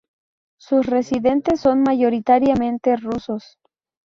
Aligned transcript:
Sus 0.59 0.87
residentes 0.87 1.59
son 1.59 1.83
mayoritariamente 1.83 2.95
rusos. 2.97 3.59